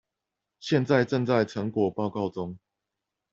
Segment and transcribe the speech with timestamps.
[0.59, 2.57] 現在正在成果報告中